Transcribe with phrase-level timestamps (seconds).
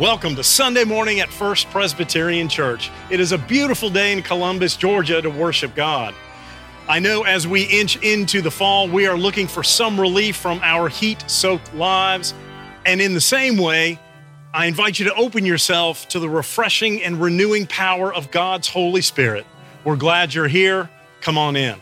[0.00, 2.90] Welcome to Sunday morning at First Presbyterian Church.
[3.10, 6.14] It is a beautiful day in Columbus, Georgia to worship God.
[6.88, 10.58] I know as we inch into the fall, we are looking for some relief from
[10.62, 12.32] our heat soaked lives.
[12.86, 13.98] And in the same way,
[14.54, 19.02] I invite you to open yourself to the refreshing and renewing power of God's Holy
[19.02, 19.44] Spirit.
[19.84, 20.88] We're glad you're here.
[21.20, 21.78] Come on in.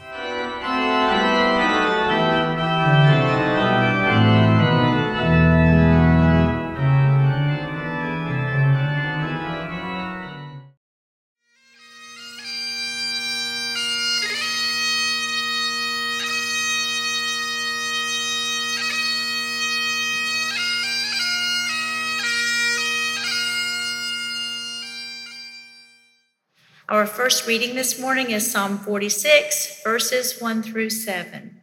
[27.19, 31.63] First reading this morning is Psalm 46, verses 1 through 7.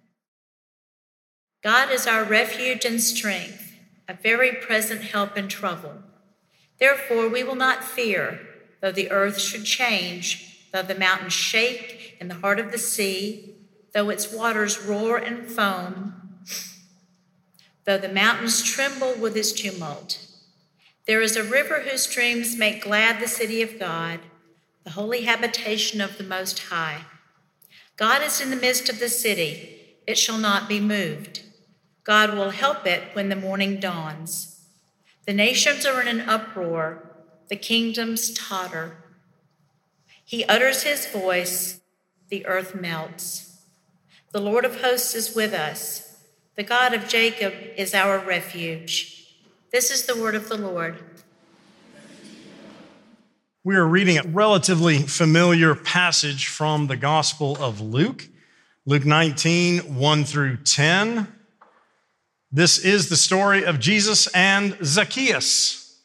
[1.64, 3.72] God is our refuge and strength,
[4.06, 5.94] a very present help in trouble.
[6.78, 8.42] Therefore, we will not fear,
[8.82, 13.56] though the earth should change, though the mountains shake in the heart of the sea,
[13.94, 16.42] though its waters roar and foam,
[17.86, 20.20] though the mountains tremble with its tumult.
[21.08, 24.20] There is a river whose streams make glad the city of God
[24.86, 27.02] the holy habitation of the Most High.
[27.98, 31.42] God is in the midst of the city, it shall not be moved.
[32.04, 34.64] God will help it when the morning dawns.
[35.26, 37.12] The nations are in an uproar,
[37.50, 38.98] the kingdoms totter.
[40.24, 41.82] He utters his voice,
[42.30, 43.64] the earth melts.
[44.34, 46.22] The Lord of hosts is with us.
[46.56, 49.34] The God of Jacob is our refuge.
[49.72, 51.04] This is the word of the Lord.
[53.66, 58.30] We are reading a relatively familiar passage from the Gospel of Luke,
[58.86, 61.28] Luke 19, 1 through 10.
[62.52, 66.00] This is the story of Jesus and Zacchaeus,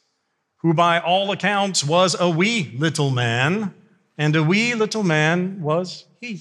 [0.62, 3.74] who by all accounts was a wee little man,
[4.16, 6.40] and a wee little man was he.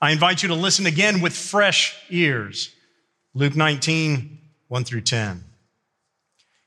[0.00, 2.74] I invite you to listen again with fresh ears.
[3.34, 4.38] Luke 19,
[4.68, 5.44] 1 through 10.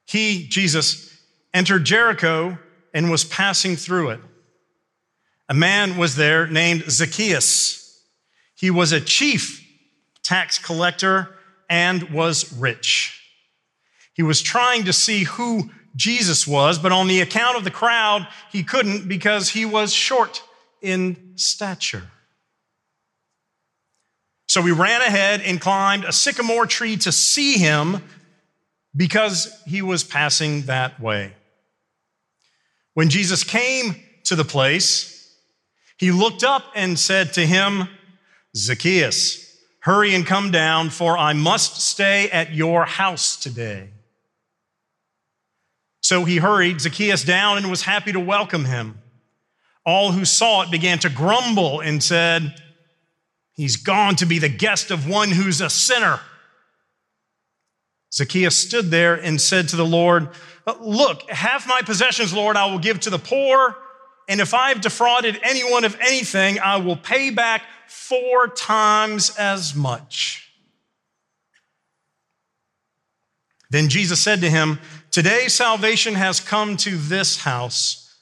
[0.06, 1.20] He, Jesus,
[1.56, 2.60] entered Jericho
[2.94, 4.20] and was passing through it.
[5.48, 8.04] A man was there named Zacchaeus.
[8.56, 9.66] He was a chief
[10.24, 11.36] tax collector
[11.70, 13.22] and was rich.
[14.14, 18.28] He was trying to see who Jesus was, but on the account of the crowd,
[18.52, 20.44] he couldn't because he was short
[20.82, 22.04] in stature.
[24.48, 28.02] So he ran ahead and climbed a sycamore tree to see him
[28.96, 31.34] because he was passing that way.
[33.00, 33.96] When Jesus came
[34.26, 35.34] to the place,
[35.96, 37.88] he looked up and said to him,
[38.58, 43.92] Zacchaeus, hurry and come down, for I must stay at your house today.
[46.02, 49.00] So he hurried Zacchaeus down and was happy to welcome him.
[49.86, 52.54] All who saw it began to grumble and said,
[53.54, 56.20] He's gone to be the guest of one who's a sinner.
[58.12, 60.30] Zacchaeus stood there and said to the Lord,
[60.66, 63.76] uh, Look, half my possessions, Lord, I will give to the poor.
[64.28, 70.52] And if I've defrauded anyone of anything, I will pay back four times as much.
[73.72, 74.80] Then Jesus said to him,
[75.12, 78.16] Today salvation has come to this house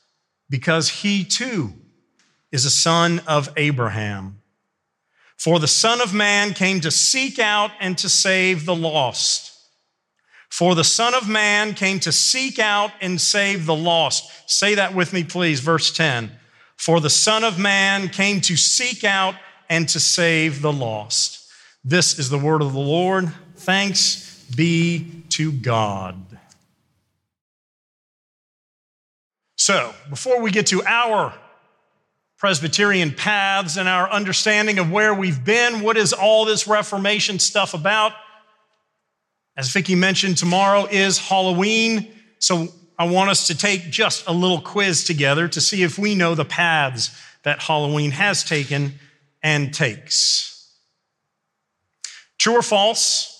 [0.50, 1.74] because he too
[2.52, 4.42] is a son of Abraham.
[5.38, 9.57] For the Son of Man came to seek out and to save the lost.
[10.50, 14.50] For the Son of Man came to seek out and save the lost.
[14.50, 15.60] Say that with me, please.
[15.60, 16.32] Verse 10.
[16.76, 19.36] For the Son of Man came to seek out
[19.70, 21.50] and to save the lost.
[21.84, 23.32] This is the word of the Lord.
[23.56, 26.16] Thanks be to God.
[29.58, 31.34] So, before we get to our
[32.38, 37.74] Presbyterian paths and our understanding of where we've been, what is all this Reformation stuff
[37.74, 38.14] about?
[39.58, 42.14] As Vicki mentioned, tomorrow is Halloween.
[42.38, 42.68] So
[43.00, 46.36] I want us to take just a little quiz together to see if we know
[46.36, 47.10] the paths
[47.42, 49.00] that Halloween has taken
[49.42, 50.72] and takes.
[52.38, 53.34] True or false?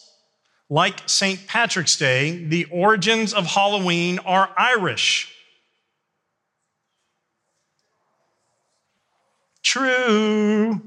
[0.70, 1.48] Like St.
[1.48, 5.32] Patrick's Day, the origins of Halloween are Irish.
[9.62, 10.82] True.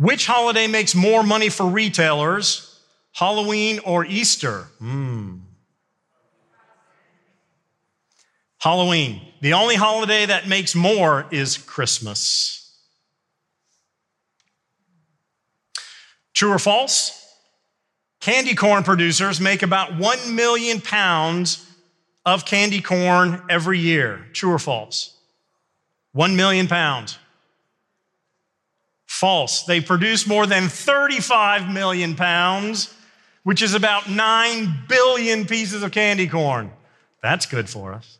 [0.00, 2.80] Which holiday makes more money for retailers,
[3.12, 4.68] Halloween or Easter?
[4.78, 5.40] Hmm.
[8.56, 9.20] Halloween.
[9.42, 12.78] The only holiday that makes more is Christmas.
[16.32, 17.34] True or false?
[18.20, 21.70] Candy corn producers make about 1 million pounds
[22.24, 24.26] of candy corn every year.
[24.32, 25.14] True or false?
[26.12, 27.18] 1 million pounds.
[29.20, 29.64] False.
[29.64, 32.94] They produce more than 35 million pounds,
[33.42, 36.72] which is about 9 billion pieces of candy corn.
[37.22, 38.18] That's good for us.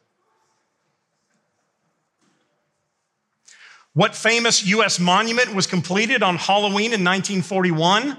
[3.94, 5.00] What famous U.S.
[5.00, 8.18] monument was completed on Halloween in 1941?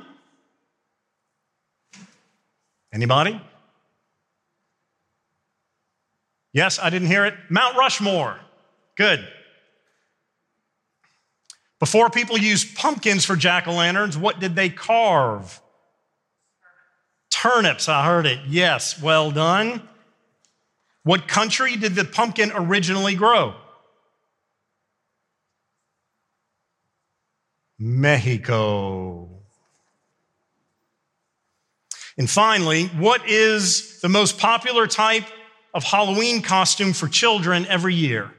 [2.92, 3.40] Anybody?
[6.52, 7.36] Yes, I didn't hear it.
[7.48, 8.40] Mount Rushmore.
[8.98, 9.28] Good.
[11.82, 15.60] Before people used pumpkins for jack o' lanterns, what did they carve?
[17.32, 18.38] Turnips, I heard it.
[18.48, 19.82] Yes, well done.
[21.02, 23.56] What country did the pumpkin originally grow?
[27.80, 29.42] Mexico.
[32.16, 35.26] And finally, what is the most popular type
[35.74, 38.32] of Halloween costume for children every year?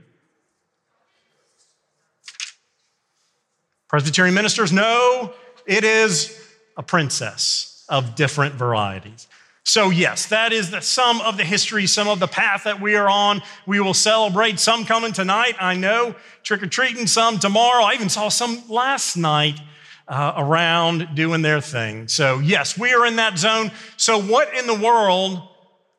[3.92, 5.34] Presbyterian ministers, no,
[5.66, 6.42] it is
[6.78, 9.28] a princess of different varieties.
[9.64, 12.96] So, yes, that is the, some of the history, some of the path that we
[12.96, 13.42] are on.
[13.66, 17.84] We will celebrate some coming tonight, I know, trick or treating, some tomorrow.
[17.84, 19.60] I even saw some last night
[20.08, 22.08] uh, around doing their thing.
[22.08, 23.72] So, yes, we are in that zone.
[23.98, 25.38] So, what in the world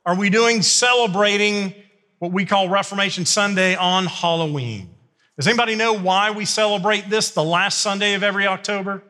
[0.03, 1.75] are we doing celebrating
[2.17, 4.92] what we call Reformation Sunday on Halloween?
[5.37, 9.01] Does anybody know why we celebrate this the last Sunday of every October?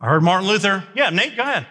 [0.00, 0.84] I heard Martin Luther.
[0.94, 1.66] Yeah, Nate, go ahead.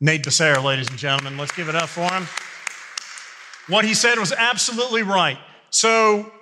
[0.00, 1.38] Nate Becerra, ladies and gentlemen.
[1.38, 2.26] Let's give it up for him.
[3.68, 5.38] What he said was absolutely right.
[5.70, 6.32] So,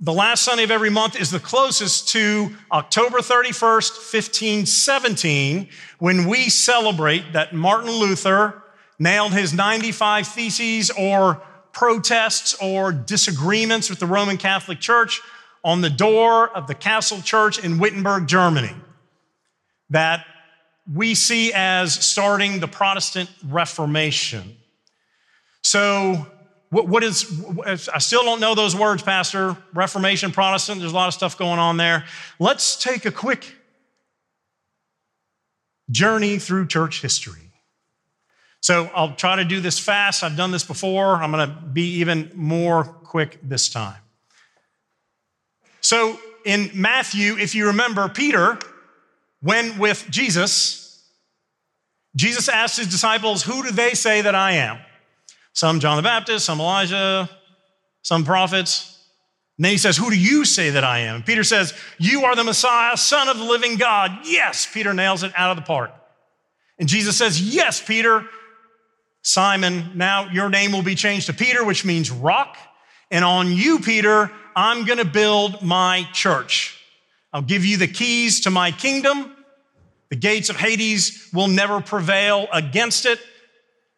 [0.00, 5.68] the last Sunday of every month is the closest to October 31st, 1517,
[5.98, 8.62] when we celebrate that Martin Luther
[8.98, 11.42] nailed his 95 theses or
[11.72, 15.20] protests or disagreements with the Roman Catholic Church
[15.62, 18.74] on the door of the Castle Church in Wittenberg, Germany,
[19.90, 20.24] that
[20.92, 24.56] we see as starting the Protestant Reformation.
[25.62, 26.26] So,
[26.82, 27.44] what is,
[27.92, 29.56] I still don't know those words, Pastor.
[29.72, 32.04] Reformation, Protestant, there's a lot of stuff going on there.
[32.38, 33.54] Let's take a quick
[35.90, 37.52] journey through church history.
[38.60, 40.24] So I'll try to do this fast.
[40.24, 41.16] I've done this before.
[41.16, 44.00] I'm going to be even more quick this time.
[45.80, 48.58] So in Matthew, if you remember, Peter,
[49.42, 51.04] when with Jesus,
[52.16, 54.78] Jesus asked his disciples, Who do they say that I am?
[55.54, 57.30] Some John the Baptist, some Elijah,
[58.02, 58.90] some prophets.
[59.56, 61.16] And then he says, Who do you say that I am?
[61.16, 64.10] And Peter says, You are the Messiah, Son of the living God.
[64.24, 65.92] Yes, Peter nails it out of the park.
[66.78, 68.26] And Jesus says, Yes, Peter,
[69.22, 72.56] Simon, now your name will be changed to Peter, which means rock.
[73.10, 76.80] And on you, Peter, I'm going to build my church.
[77.32, 79.36] I'll give you the keys to my kingdom.
[80.10, 83.20] The gates of Hades will never prevail against it.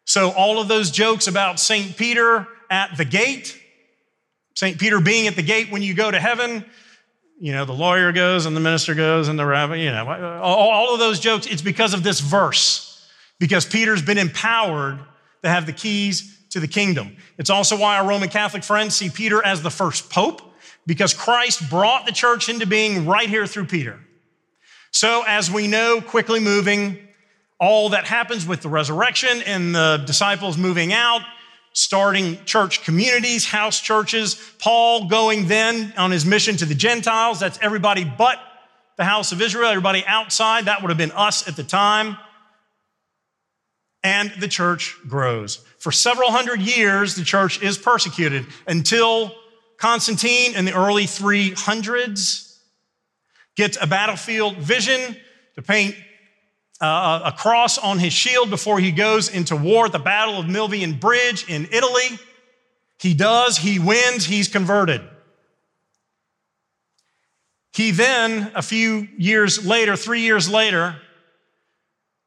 [0.07, 1.97] So, all of those jokes about St.
[1.97, 3.61] Peter at the gate,
[4.55, 4.79] St.
[4.79, 6.63] Peter being at the gate when you go to heaven,
[7.41, 10.07] you know, the lawyer goes and the minister goes and the rabbi, you know,
[10.41, 13.05] all of those jokes, it's because of this verse,
[13.37, 14.97] because Peter's been empowered
[15.43, 17.17] to have the keys to the kingdom.
[17.37, 20.41] It's also why our Roman Catholic friends see Peter as the first pope,
[20.85, 23.99] because Christ brought the church into being right here through Peter.
[24.91, 27.06] So, as we know, quickly moving,
[27.59, 31.21] all that happens with the resurrection and the disciples moving out,
[31.73, 37.39] starting church communities, house churches, Paul going then on his mission to the Gentiles.
[37.39, 38.39] That's everybody but
[38.97, 40.65] the house of Israel, everybody outside.
[40.65, 42.17] That would have been us at the time
[44.03, 45.57] and the church grows.
[45.79, 49.35] For several hundred years, the church is persecuted until
[49.77, 52.57] Constantine in the early 300s
[53.55, 55.17] gets a battlefield vision
[55.55, 55.95] to paint
[56.79, 60.45] uh, a cross on his shield before he goes into war at the Battle of
[60.45, 62.19] Milvian Bridge in Italy.
[62.99, 65.01] He does, he wins, he's converted.
[67.73, 70.95] He then, a few years later, three years later,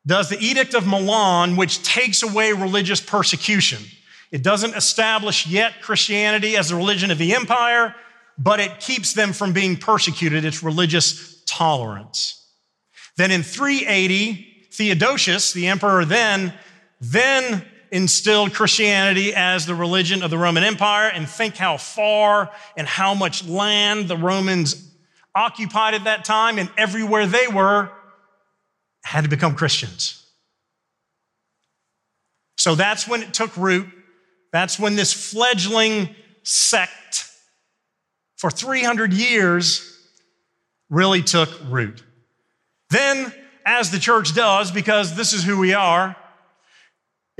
[0.07, 3.83] does the Edict of Milan, which takes away religious persecution.
[4.31, 7.95] It doesn't establish yet Christianity as the religion of the empire,
[8.39, 10.45] but it keeps them from being persecuted.
[10.45, 12.40] It's religious tolerance.
[13.17, 16.55] Then in 380, Theodosius, the emperor then,
[17.01, 21.09] then instilled Christianity as the religion of the Roman Empire.
[21.09, 24.91] And think how far and how much land the Romans
[25.35, 27.91] occupied at that time, and everywhere they were
[29.05, 30.27] had to become Christians.
[32.59, 33.89] So that's when it took root.
[34.53, 37.27] That's when this fledgling sect
[38.37, 39.99] for 300 years
[40.89, 42.03] really took root.
[42.91, 43.33] Then,
[43.65, 46.17] as the church does, because this is who we are,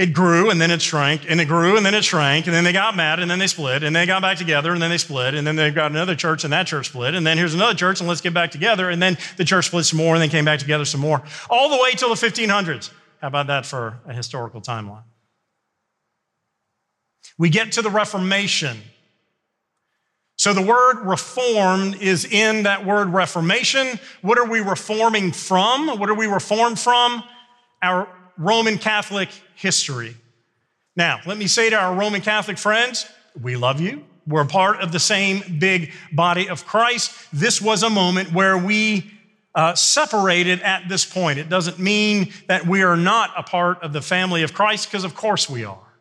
[0.01, 2.65] it grew and then it shrank and it grew and then it shrank and then
[2.65, 4.97] they got mad and then they split and they got back together and then they
[4.97, 7.75] split and then they got another church and that church split and then here's another
[7.75, 10.31] church and let's get back together and then the church split some more and then
[10.31, 11.23] came back together some more.
[11.51, 12.91] All the way till the 1500s
[13.21, 15.03] how about that for a historical timeline?
[17.37, 18.79] We get to the reformation
[20.41, 26.09] so the word reformed is in that word reformation what are we reforming from what
[26.09, 27.23] are we reformed from
[27.83, 30.17] our Roman Catholic history.
[30.97, 33.05] Now, let me say to our Roman Catholic friends,
[33.39, 34.03] we love you.
[34.27, 37.13] We're part of the same big body of Christ.
[37.35, 39.11] This was a moment where we
[39.55, 41.39] uh, separated at this point.
[41.39, 45.05] It doesn't mean that we are not a part of the family of Christ, because
[45.05, 45.93] of course we are.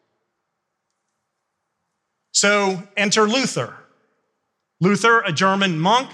[2.31, 3.75] So enter Luther.
[4.79, 6.09] Luther, a German monk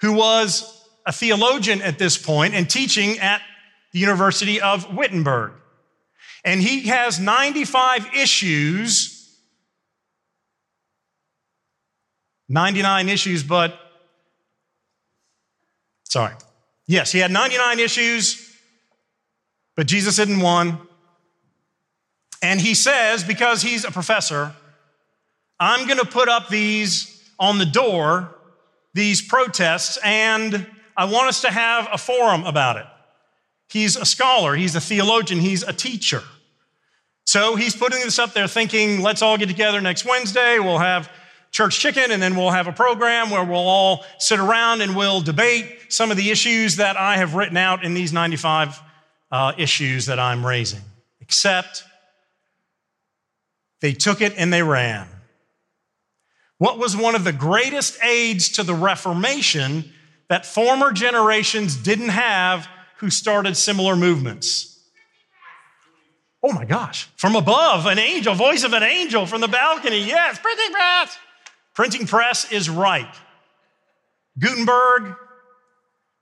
[0.00, 3.42] who was a theologian at this point and teaching at
[3.92, 5.52] the University of Wittenberg.
[6.44, 9.36] And he has 95 issues,
[12.48, 13.78] 99 issues, but
[16.04, 16.34] sorry.
[16.86, 18.56] Yes, he had 99 issues,
[19.76, 20.78] but Jesus isn't one.
[22.42, 24.54] And he says, because he's a professor,
[25.58, 27.09] I'm going to put up these
[27.40, 28.36] on the door,
[28.94, 30.66] these protests, and
[30.96, 32.86] I want us to have a forum about it.
[33.70, 36.22] He's a scholar, he's a theologian, he's a teacher.
[37.24, 40.58] So he's putting this up there thinking, let's all get together next Wednesday.
[40.58, 41.10] We'll have
[41.50, 45.20] church chicken, and then we'll have a program where we'll all sit around and we'll
[45.20, 48.80] debate some of the issues that I have written out in these 95
[49.30, 50.82] uh, issues that I'm raising.
[51.20, 51.84] Except
[53.80, 55.06] they took it and they ran.
[56.60, 59.94] What was one of the greatest aids to the Reformation
[60.28, 64.78] that former generations didn't have who started similar movements.
[66.42, 70.04] Oh my gosh, from above, an angel, voice of an angel from the balcony.
[70.04, 71.16] Yes, printing press.
[71.74, 73.08] Printing press is right.
[74.38, 75.16] Gutenberg,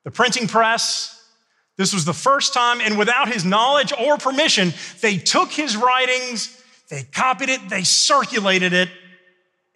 [0.05, 1.21] the printing press,
[1.77, 6.63] this was the first time, and without his knowledge or permission, they took his writings,
[6.91, 8.89] they copied it, they circulated it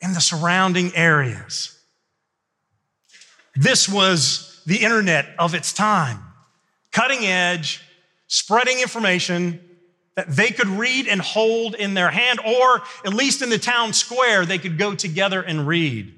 [0.03, 1.79] in the surrounding areas.
[3.55, 6.19] This was the internet of its time
[6.93, 7.83] cutting edge,
[8.27, 9.59] spreading information
[10.15, 13.95] that they could read and hold in their hand, or at least in the town
[13.95, 16.15] square, they could go together and read.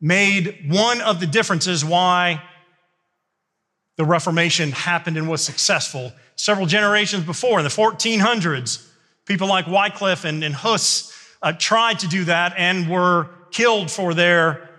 [0.00, 2.42] Made one of the differences why
[3.96, 8.88] the Reformation happened and was successful several generations before in the 1400s.
[9.26, 11.09] People like Wycliffe and, and Huss
[11.42, 14.70] uh, tried to do that and were killed for their,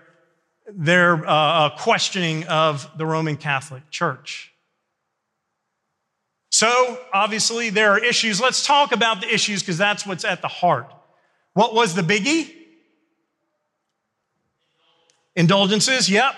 [0.66, 4.52] their uh, uh questioning of the Roman Catholic Church.
[6.50, 8.40] So, obviously, there are issues.
[8.40, 10.92] Let's talk about the issues because that's what's at the heart.
[11.54, 12.52] What was the biggie?
[15.34, 16.34] Indulgences, yep.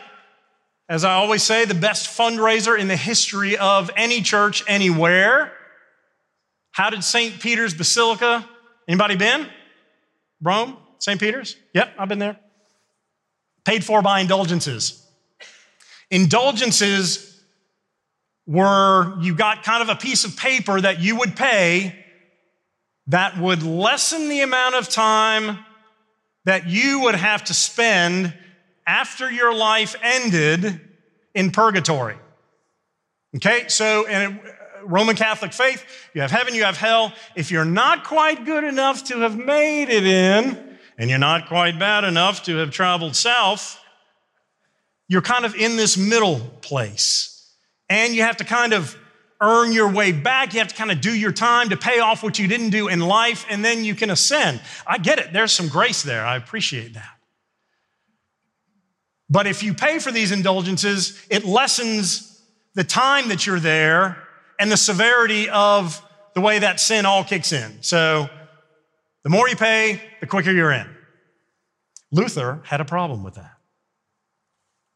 [0.89, 5.53] As I always say, the best fundraiser in the history of any church anywhere.
[6.71, 7.41] How did St.
[7.41, 8.49] Peter's Basilica,
[8.87, 9.49] anybody been?
[10.45, 10.77] Rome?
[10.99, 11.19] St.
[11.19, 11.57] Peter's?
[11.73, 12.39] Yep, I've been there.
[13.65, 15.05] Paid for by indulgences.
[16.11, 17.43] Indulgences
[18.47, 22.05] were you got kind of a piece of paper that you would pay
[23.07, 25.59] that would lessen the amount of time
[26.45, 28.35] that you would have to spend
[28.87, 30.81] after your life ended
[31.35, 32.17] in purgatory.
[33.37, 34.41] Okay, so in
[34.87, 37.13] Roman Catholic faith, you have heaven, you have hell.
[37.35, 41.79] If you're not quite good enough to have made it in, and you're not quite
[41.79, 43.81] bad enough to have traveled south,
[45.09, 47.53] you're kind of in this middle place
[47.89, 48.97] and you have to kind of
[49.41, 50.55] earn your way back.
[50.55, 52.89] You have to kind of do your time to pay off what you didn't do
[52.89, 54.61] in life, and then you can ascend.
[54.87, 55.33] I get it.
[55.33, 56.25] There's some grace there.
[56.25, 57.11] I appreciate that.
[59.29, 62.43] But if you pay for these indulgences, it lessens
[62.75, 64.24] the time that you're there
[64.59, 66.01] and the severity of
[66.35, 67.83] the way that sin all kicks in.
[67.83, 68.29] So
[69.23, 70.89] the more you pay, the quicker you're in.
[72.13, 73.53] Luther had a problem with that.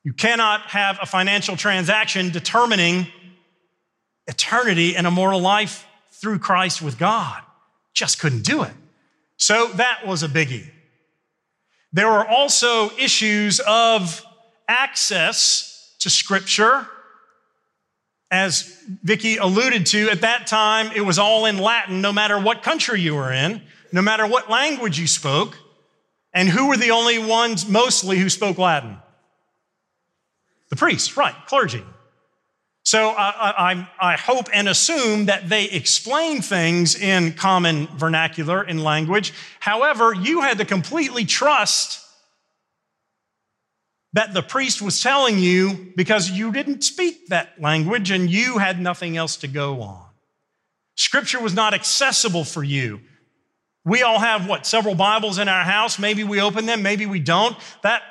[0.04, 3.08] You cannot have a financial transaction determining
[4.26, 7.42] eternity and a mortal life through Christ with God.
[7.94, 8.72] Just couldn't do it.
[9.36, 10.70] So that was a biggie.
[11.92, 14.24] There were also issues of
[14.68, 16.86] access to Scripture.
[18.30, 22.62] As Vicki alluded to, at that time, it was all in Latin, no matter what
[22.62, 25.58] country you were in, no matter what language you spoke.
[26.34, 28.98] And who were the only ones mostly who spoke Latin?
[30.68, 31.82] The priests, right, clergy.
[32.88, 38.82] So I, I, I, hope and assume that they explain things in common vernacular in
[38.82, 39.34] language.
[39.60, 42.02] However, you had to completely trust
[44.14, 48.80] that the priest was telling you because you didn't speak that language and you had
[48.80, 50.04] nothing else to go on.
[50.96, 53.00] Scripture was not accessible for you.
[53.84, 55.98] We all have what, several Bibles in our house.
[55.98, 57.56] Maybe we open them, maybe we don't.
[57.82, 58.02] That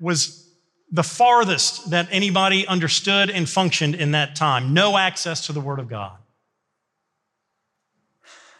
[0.00, 0.48] was
[0.90, 4.74] the farthest that anybody understood and functioned in that time.
[4.74, 6.16] No access to the Word of God.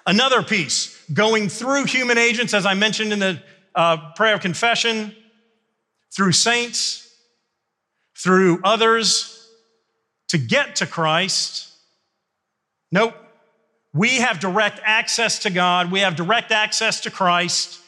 [0.06, 3.42] Another piece, going through human agents, as I mentioned in the
[3.74, 5.14] uh, prayer of confession,
[6.14, 7.10] through saints,
[8.16, 9.48] through others,
[10.28, 11.70] to get to Christ.
[12.92, 13.14] Nope.
[13.92, 15.92] We have direct access to God.
[15.92, 17.80] We have direct access to Christ.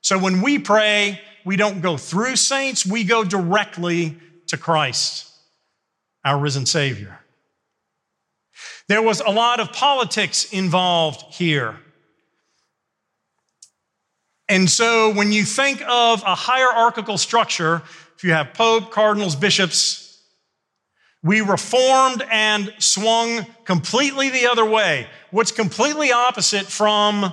[0.00, 4.16] So when we pray, we don't go through saints, we go directly
[4.48, 5.30] to Christ,
[6.24, 7.18] our risen Savior.
[8.88, 11.76] There was a lot of politics involved here.
[14.48, 17.82] And so when you think of a hierarchical structure,
[18.16, 20.20] if you have pope, cardinals, bishops,
[21.22, 25.06] we reformed and swung completely the other way.
[25.30, 27.32] What's completely opposite from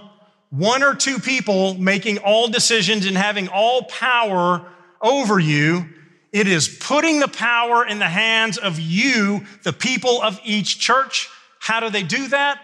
[0.49, 4.65] one or two people making all decisions and having all power
[5.01, 5.85] over you.
[6.31, 11.29] It is putting the power in the hands of you, the people of each church.
[11.59, 12.59] How do they do that?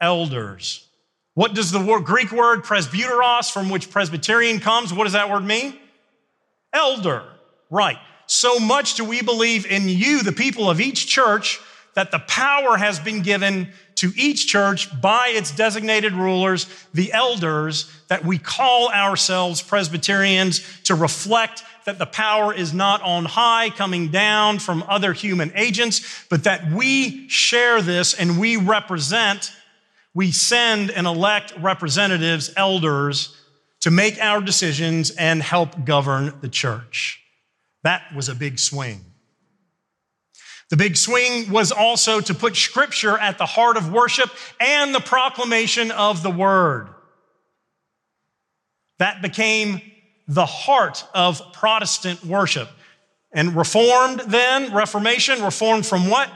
[0.00, 0.86] Elders.
[1.40, 5.74] What does the Greek word presbyteros, from which Presbyterian comes, what does that word mean?
[6.70, 7.24] Elder.
[7.70, 7.96] Right.
[8.26, 11.58] So much do we believe in you, the people of each church,
[11.94, 17.90] that the power has been given to each church by its designated rulers, the elders,
[18.08, 24.08] that we call ourselves Presbyterians to reflect that the power is not on high coming
[24.08, 29.52] down from other human agents, but that we share this and we represent,
[30.14, 33.36] we send and elect representatives, elders,
[33.80, 37.20] to make our decisions and help govern the church.
[37.82, 39.04] That was a big swing.
[40.70, 45.00] The big swing was also to put scripture at the heart of worship and the
[45.00, 46.88] proclamation of the word.
[48.98, 49.80] That became
[50.28, 52.68] the heart of Protestant worship.
[53.32, 56.30] And Reformed then, Reformation, Reformed from what?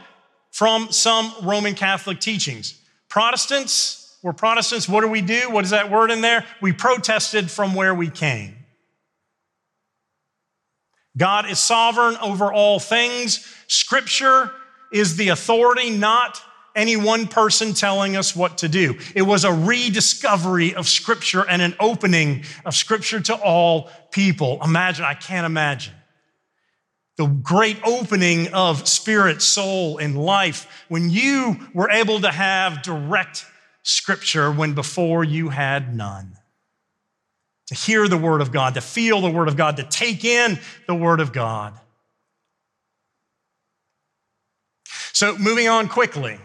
[0.50, 2.80] From some Roman Catholic teachings.
[3.14, 5.48] Protestants, we're Protestants, what do we do?
[5.48, 6.44] What is that word in there?
[6.60, 8.56] We protested from where we came.
[11.16, 13.46] God is sovereign over all things.
[13.68, 14.50] Scripture
[14.92, 16.42] is the authority, not
[16.74, 18.98] any one person telling us what to do.
[19.14, 24.58] It was a rediscovery of Scripture and an opening of Scripture to all people.
[24.60, 25.94] Imagine, I can't imagine.
[27.16, 33.46] The great opening of spirit, soul, and life when you were able to have direct
[33.82, 36.38] Scripture when before you had none
[37.66, 40.58] to hear the Word of God, to feel the Word of God, to take in
[40.86, 41.78] the Word of God.
[45.12, 46.38] So, moving on quickly.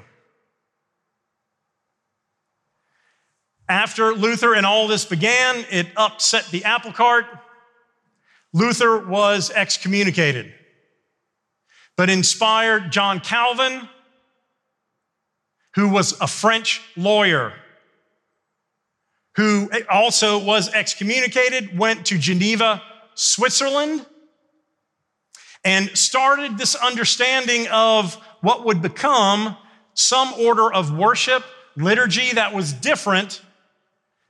[3.68, 7.26] After Luther and all this began, it upset the apple cart.
[8.54, 10.54] Luther was excommunicated,
[12.00, 13.90] but inspired John Calvin,
[15.76, 17.52] who was a French lawyer
[19.36, 22.82] who also was excommunicated, went to Geneva,
[23.16, 24.06] Switzerland,
[25.66, 29.58] and started this understanding of what would become
[29.94, 31.44] some order of worship,
[31.76, 33.42] liturgy that was different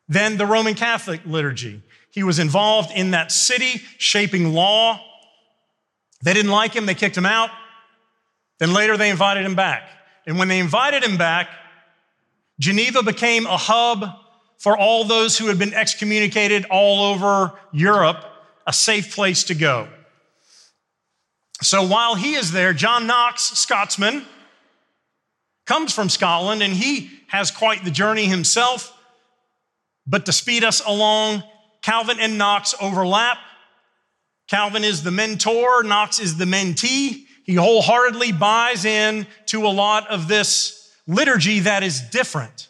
[0.07, 1.83] than the Roman Catholic liturgy.
[2.09, 5.05] He was involved in that city, shaping law.
[6.23, 7.51] They didn't like him, they kicked him out.
[8.59, 9.89] Then later they invited him back.
[10.27, 11.49] And when they invited him back,
[12.59, 14.05] Geneva became a hub
[14.59, 18.23] for all those who had been excommunicated all over Europe,
[18.67, 19.87] a safe place to go.
[21.61, 24.25] So while he is there, John Knox, Scotsman,
[25.65, 28.93] comes from Scotland and he has quite the journey himself.
[30.05, 31.43] But to speed us along,
[31.81, 33.37] Calvin and Knox overlap.
[34.49, 37.25] Calvin is the mentor, Knox is the mentee.
[37.49, 42.67] He wholeheartedly buys in to a lot of this liturgy that is different.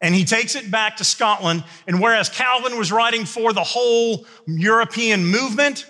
[0.00, 1.62] and he takes it back to Scotland.
[1.86, 5.86] And whereas Calvin was writing for the whole European movement,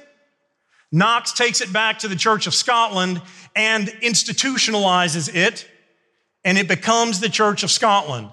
[0.93, 3.21] Knox takes it back to the Church of Scotland
[3.57, 5.67] and institutionalizes it,
[6.45, 8.29] and it becomes the Church of Scotland.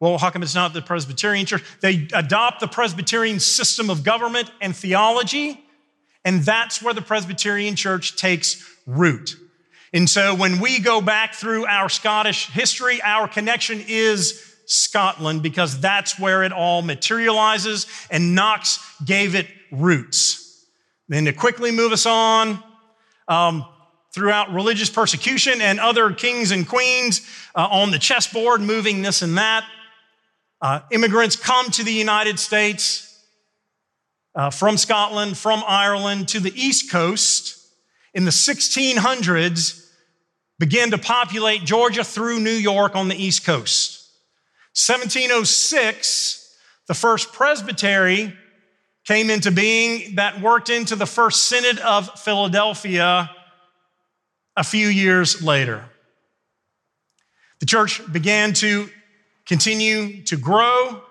[0.00, 1.62] Well, how come it's not the Presbyterian Church?
[1.80, 5.63] They adopt the Presbyterian system of government and theology,
[6.24, 9.36] and that's where the Presbyterian Church takes root.
[9.92, 15.80] And so when we go back through our Scottish history, our connection is Scotland because
[15.80, 20.64] that's where it all materializes, and Knox gave it roots.
[21.08, 22.62] Then to quickly move us on,
[23.28, 23.66] um,
[24.14, 29.36] throughout religious persecution and other kings and queens uh, on the chessboard, moving this and
[29.36, 29.66] that.
[30.60, 33.13] Uh, immigrants come to the United States
[34.34, 37.58] uh, from Scotland, from Ireland to the East Coast
[38.12, 39.88] in the 1600s,
[40.58, 44.10] began to populate Georgia through New York on the East Coast.
[44.74, 48.34] 1706, the first presbytery
[49.04, 53.30] came into being that worked into the first synod of Philadelphia
[54.56, 55.84] a few years later.
[57.60, 58.88] The church began to
[59.46, 61.02] continue to grow.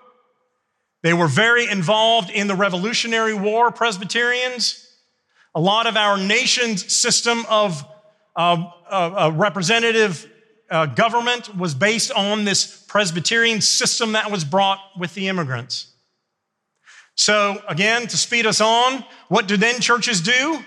[1.04, 4.88] They were very involved in the Revolutionary War, Presbyterians.
[5.54, 7.84] A lot of our nation's system of
[8.34, 10.26] uh, uh, representative
[10.70, 15.92] uh, government was based on this Presbyterian system that was brought with the immigrants.
[17.16, 20.64] So, again, to speed us on, what do then churches do?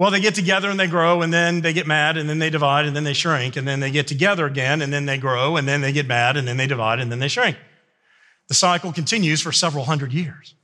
[0.00, 2.50] Well, they get together and they grow, and then they get mad, and then they
[2.50, 5.56] divide, and then they shrink, and then they get together again, and then they grow,
[5.56, 7.56] and then they get mad, and then they divide, and then they shrink.
[8.48, 10.54] The cycle continues for several hundred years.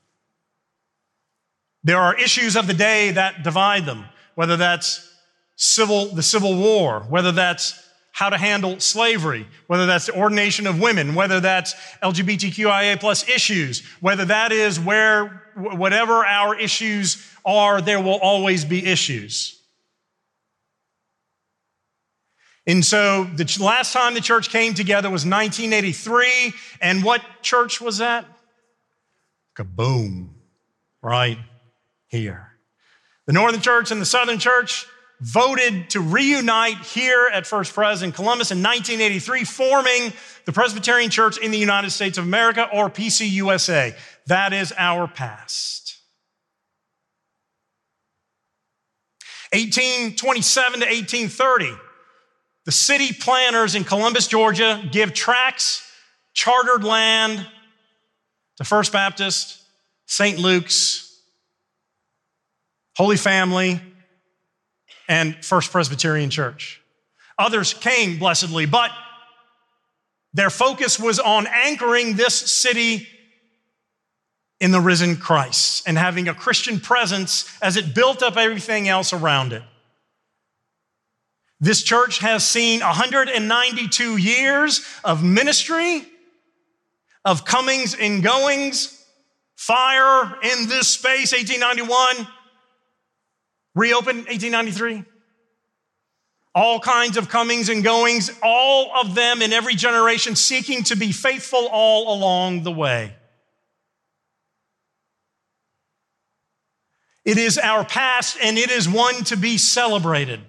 [1.83, 5.11] There are issues of the day that divide them, whether that's
[5.57, 7.81] civil, the Civil War, whether that's
[8.13, 13.83] how to handle slavery, whether that's the ordination of women, whether that's LGBTQIA plus issues,
[14.01, 19.61] whether that is where, whatever our issues are, there will always be issues.
[22.67, 26.55] And so the last time the church came together was 1983.
[26.81, 28.27] And what church was that?
[29.55, 30.31] Kaboom,
[31.03, 31.39] right
[32.07, 32.53] here.
[33.27, 34.87] The Northern Church and the Southern Church
[35.21, 40.13] voted to reunite here at First Pres in Columbus in 1983, forming
[40.45, 43.95] the Presbyterian Church in the United States of America, or PCUSA.
[44.27, 45.99] That is our past.
[49.53, 51.73] 1827 to 1830,
[52.65, 55.83] the city planners in Columbus, Georgia, give tracts,
[56.33, 57.47] chartered land
[58.57, 59.61] to First Baptist,
[60.07, 60.39] St.
[60.39, 61.21] Luke's,
[62.97, 63.81] Holy Family,
[65.09, 66.81] and First Presbyterian Church.
[67.39, 68.91] Others came blessedly, but
[70.33, 73.09] their focus was on anchoring this city
[74.61, 79.13] in the risen Christ and having a Christian presence as it built up everything else
[79.13, 79.63] around it.
[81.65, 86.05] This church has seen 192 years of ministry,
[87.25, 89.03] of comings and goings,
[89.57, 92.29] fire in this space, 1891,
[93.75, 95.05] Reopened 1893.
[96.55, 101.13] All kinds of comings and goings, all of them in every generation seeking to be
[101.13, 103.17] faithful all along the way.
[107.25, 110.41] It is our past and it is one to be celebrated.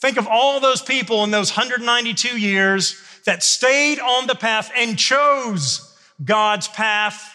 [0.00, 4.98] Think of all those people in those 192 years that stayed on the path and
[4.98, 7.34] chose God's path.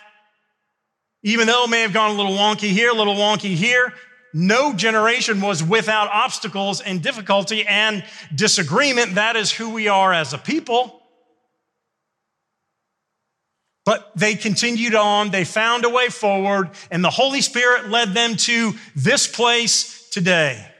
[1.23, 3.93] Even though it may have gone a little wonky here, a little wonky here,
[4.33, 9.15] no generation was without obstacles and difficulty and disagreement.
[9.15, 11.01] That is who we are as a people.
[13.85, 18.35] But they continued on, they found a way forward, and the Holy Spirit led them
[18.37, 20.74] to this place today.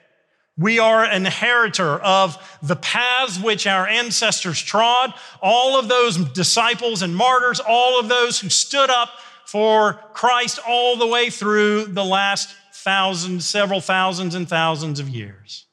[0.58, 5.14] We are an inheritor of the paths which our ancestors trod.
[5.42, 9.10] All of those disciples and martyrs, all of those who stood up
[9.46, 15.66] for Christ all the way through the last thousands, several thousands and thousands of years.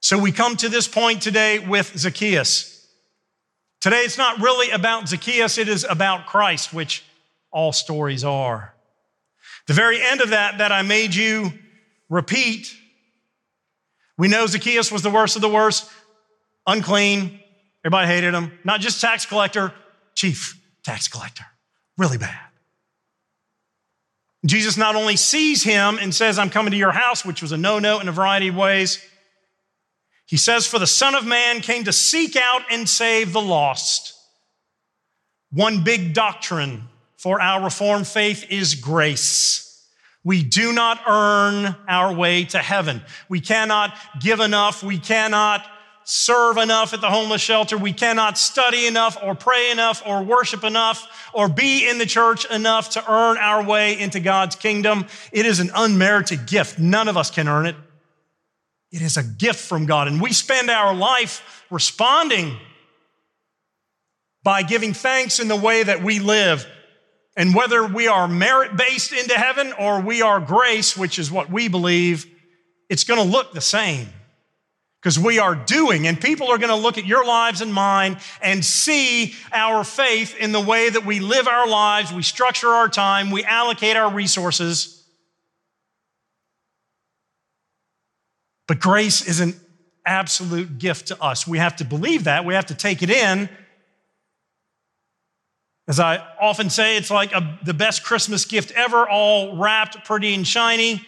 [0.00, 2.88] So we come to this point today with Zacchaeus.
[3.80, 7.04] Today it's not really about Zacchaeus, it is about Christ, which
[7.52, 8.74] all stories are.
[9.68, 11.52] The very end of that, that I made you
[12.08, 12.74] repeat,
[14.18, 15.90] we know Zacchaeus was the worst of the worst,
[16.66, 17.40] unclean,
[17.84, 19.72] everybody hated him, not just tax collector,
[20.14, 21.44] chief tax collector,
[21.96, 22.38] really bad.
[24.44, 27.56] Jesus not only sees him and says, I'm coming to your house, which was a
[27.56, 29.04] no no in a variety of ways,
[30.26, 34.14] he says, For the Son of Man came to seek out and save the lost.
[35.52, 39.65] One big doctrine for our Reformed faith is grace.
[40.26, 43.00] We do not earn our way to heaven.
[43.28, 44.82] We cannot give enough.
[44.82, 45.64] We cannot
[46.02, 47.78] serve enough at the homeless shelter.
[47.78, 52.44] We cannot study enough or pray enough or worship enough or be in the church
[52.50, 55.06] enough to earn our way into God's kingdom.
[55.30, 56.76] It is an unmerited gift.
[56.76, 57.76] None of us can earn it.
[58.90, 60.08] It is a gift from God.
[60.08, 62.56] And we spend our life responding
[64.42, 66.66] by giving thanks in the way that we live.
[67.36, 71.50] And whether we are merit based into heaven or we are grace, which is what
[71.50, 72.26] we believe,
[72.88, 74.08] it's going to look the same
[75.02, 78.16] because we are doing, and people are going to look at your lives and mine
[78.42, 82.88] and see our faith in the way that we live our lives, we structure our
[82.88, 85.04] time, we allocate our resources.
[88.66, 89.54] But grace is an
[90.04, 91.46] absolute gift to us.
[91.46, 93.48] We have to believe that, we have to take it in
[95.88, 100.34] as I often say, it's like a, the best Christmas gift ever, all wrapped pretty
[100.34, 101.06] and shiny.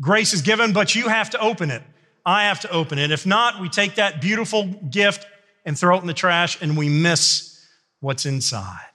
[0.00, 1.82] Grace is given, but you have to open it.
[2.24, 3.10] I have to open it.
[3.10, 5.26] If not, we take that beautiful gift
[5.64, 7.66] and throw it in the trash and we miss
[8.00, 8.86] what's inside.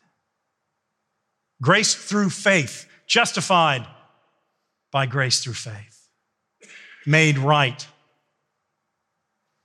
[1.62, 3.86] Grace through faith, justified
[4.92, 6.08] by grace through faith,
[7.06, 7.86] made right.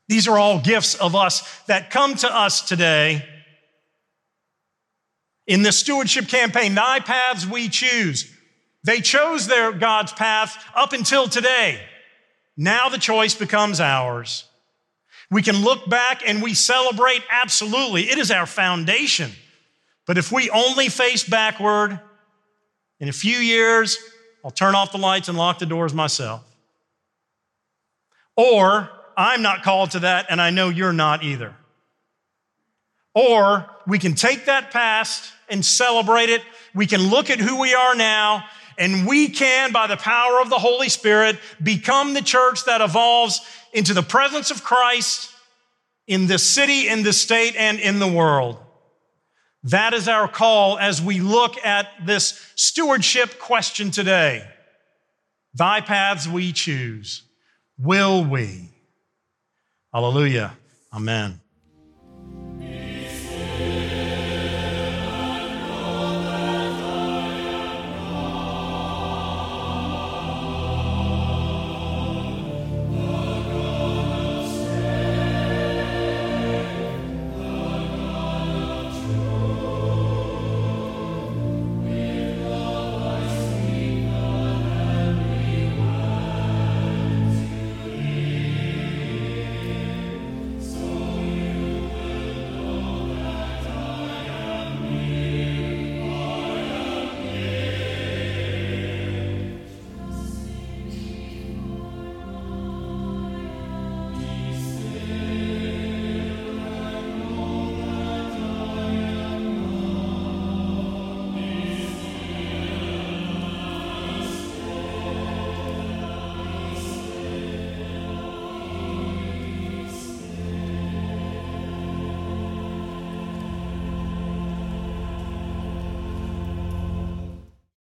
[0.09, 3.29] These are all gifts of us that come to us today
[5.47, 8.33] in the stewardship campaign, thy paths we choose.
[8.85, 11.81] They chose their God's path up until today.
[12.57, 14.45] Now the choice becomes ours.
[15.31, 18.11] We can look back and we celebrate absolutely.
[18.11, 19.31] It is our foundation.
[20.07, 21.99] But if we only face backward,
[23.03, 23.99] in a few years,
[24.45, 26.45] I'll turn off the lights and lock the doors myself.
[28.37, 31.53] Or I'm not called to that, and I know you're not either.
[33.15, 36.43] Or we can take that past and celebrate it.
[36.75, 38.45] We can look at who we are now
[38.79, 43.41] and we can, by the power of the Holy Spirit, become the church that evolves
[43.73, 45.31] into the presence of Christ
[46.07, 48.59] in this city, in this state, and in the world.
[49.65, 54.45] That is our call as we look at this stewardship question today.
[55.55, 57.23] Thy paths we choose.
[57.79, 58.71] Will we?
[59.93, 60.57] Hallelujah.
[60.93, 61.42] Amen.